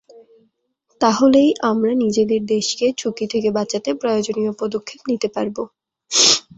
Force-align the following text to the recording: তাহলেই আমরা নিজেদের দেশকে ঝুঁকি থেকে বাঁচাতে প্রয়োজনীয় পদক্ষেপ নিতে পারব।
তাহলেই 1.01 1.49
আমরা 1.69 1.91
নিজেদের 2.03 2.41
দেশকে 2.47 2.85
ঝুঁকি 2.99 3.25
থেকে 3.33 3.49
বাঁচাতে 3.51 3.89
প্রয়োজনীয় 4.01 4.51
পদক্ষেপ 4.61 5.01
নিতে 5.09 5.27
পারব। 5.35 5.57